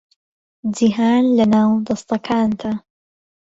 [0.75, 2.71] جیهان لەناو دەستەکانتە